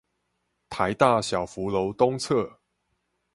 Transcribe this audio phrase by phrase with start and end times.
[0.71, 2.57] 臺大小福樓東側